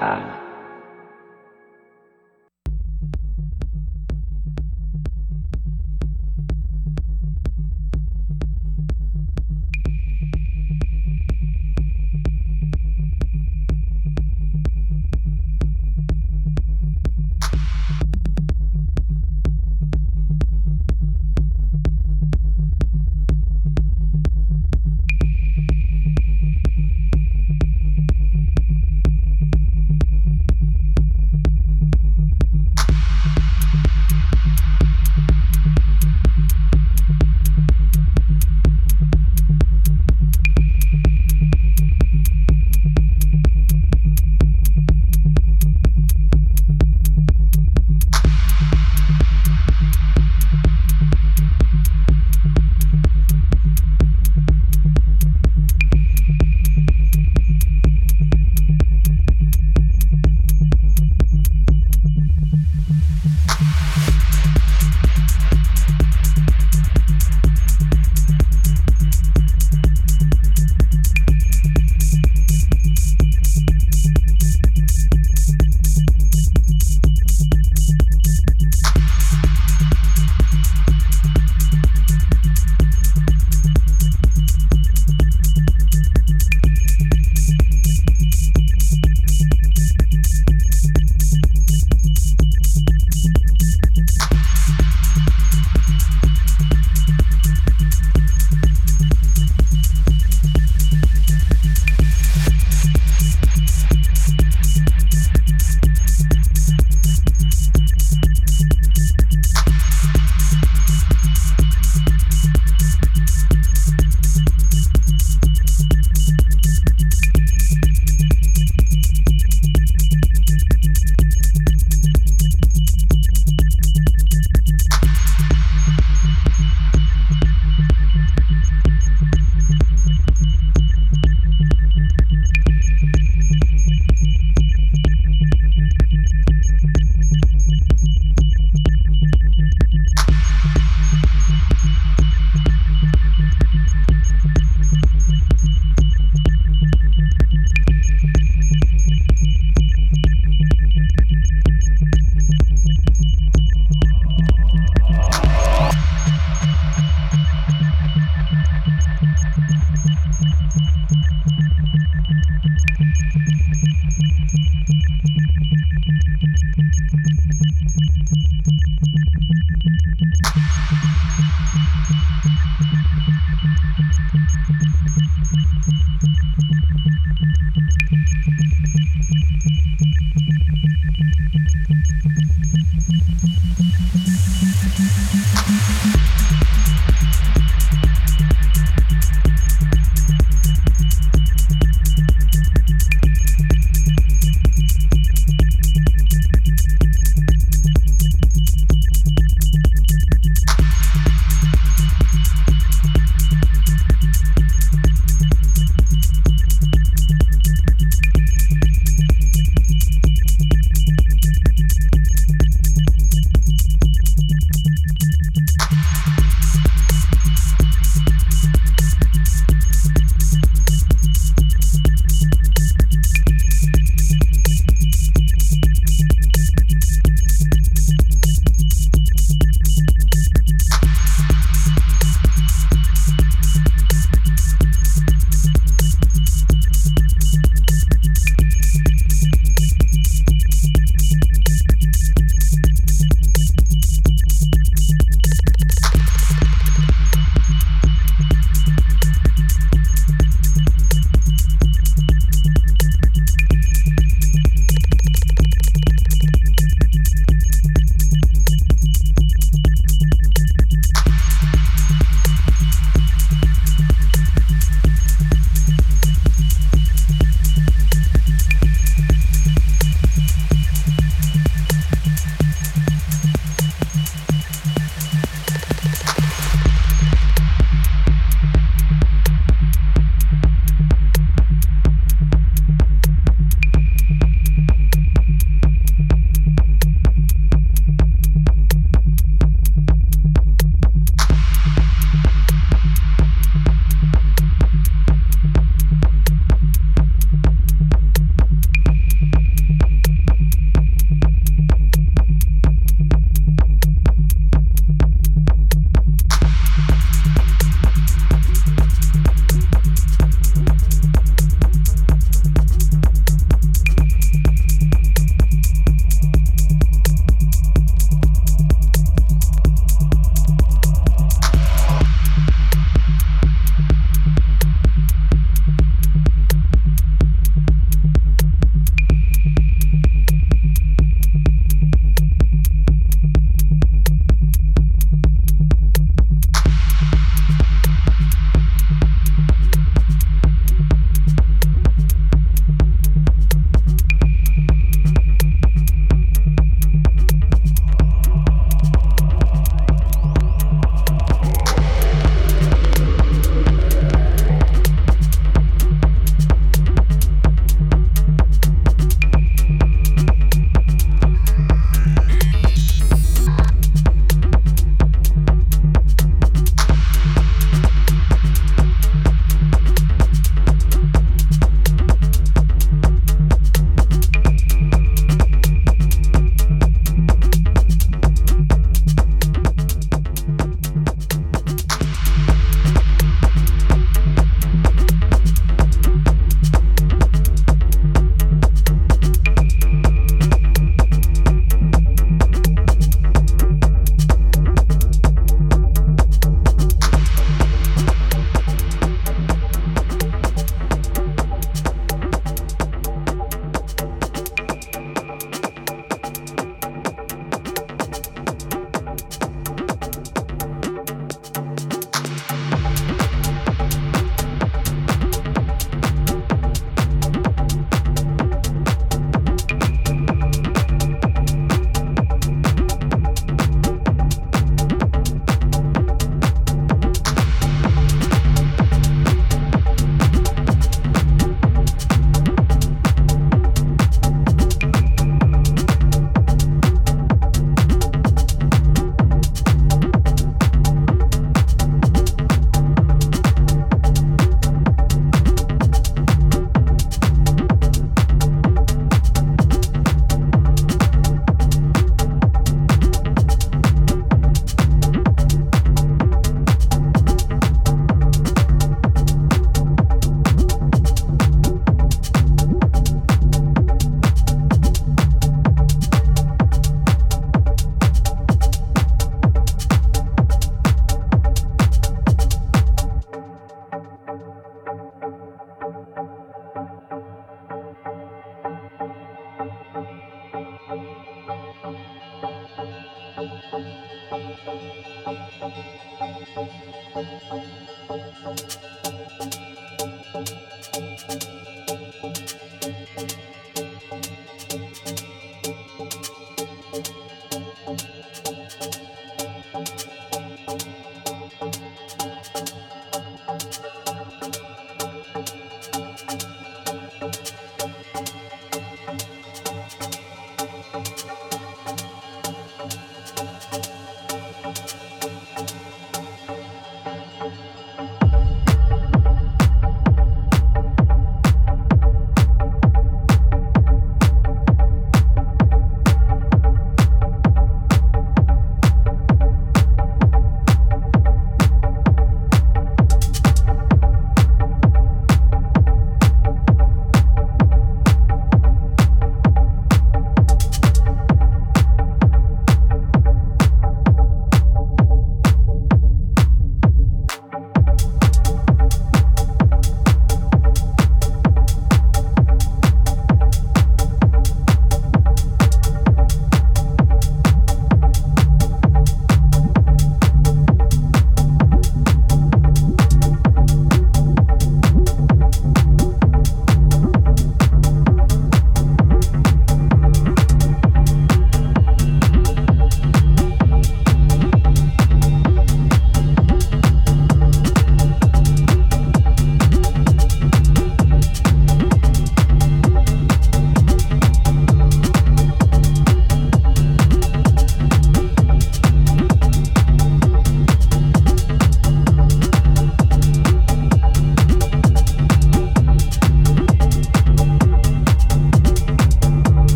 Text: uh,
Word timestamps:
uh, 0.00 0.29